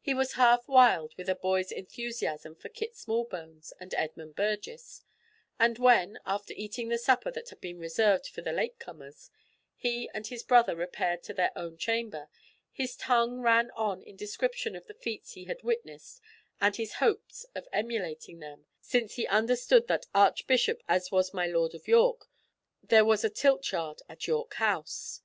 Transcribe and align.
He 0.00 0.12
was 0.12 0.32
half 0.32 0.66
wild 0.66 1.14
with 1.16 1.28
a 1.28 1.36
boy's 1.36 1.70
enthusiasm 1.70 2.56
for 2.56 2.68
Kit 2.68 2.96
Smallbones 2.96 3.72
and 3.78 3.94
Edmund 3.94 4.34
Burgess, 4.34 5.04
and 5.56 5.78
when, 5.78 6.18
after 6.26 6.52
eating 6.56 6.88
the 6.88 6.98
supper 6.98 7.30
that 7.30 7.50
had 7.50 7.60
been 7.60 7.78
reserved 7.78 8.26
for 8.26 8.42
the 8.42 8.50
late 8.50 8.80
comers, 8.80 9.30
he 9.76 10.10
and 10.12 10.26
his 10.26 10.42
brother 10.42 10.74
repaired 10.74 11.22
to 11.22 11.32
their 11.32 11.52
own 11.54 11.76
chamber, 11.78 12.28
his 12.72 12.96
tongue 12.96 13.38
ran 13.40 13.70
on 13.76 14.02
in 14.02 14.16
description 14.16 14.74
of 14.74 14.88
the 14.88 14.94
feats 14.94 15.34
he 15.34 15.44
had 15.44 15.62
witnessed 15.62 16.20
and 16.60 16.74
his 16.74 16.94
hopes 16.94 17.46
of 17.54 17.68
emulating 17.72 18.40
them, 18.40 18.66
since 18.80 19.14
he 19.14 19.28
understood 19.28 19.86
that 19.86 20.06
Archbishop 20.12 20.82
as 20.88 21.12
was 21.12 21.32
my 21.32 21.46
Lord 21.46 21.72
of 21.72 21.86
York, 21.86 22.26
there 22.82 23.04
was 23.04 23.22
a 23.22 23.30
tilt 23.30 23.70
yard 23.70 24.02
at 24.08 24.26
York 24.26 24.54
House. 24.54 25.22